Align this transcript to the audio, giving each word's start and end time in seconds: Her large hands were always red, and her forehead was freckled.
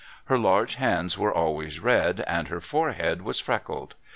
Her 0.25 0.39
large 0.39 0.77
hands 0.77 1.15
were 1.15 1.31
always 1.31 1.79
red, 1.79 2.21
and 2.21 2.47
her 2.47 2.59
forehead 2.59 3.21
was 3.21 3.39
freckled. 3.39 3.93